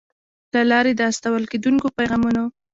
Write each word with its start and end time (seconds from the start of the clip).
له 0.53 0.61
لارې 0.71 0.91
د 0.95 1.01
استول 1.11 1.43
کېدونکو 1.51 1.87
پیغامونو 1.97 2.43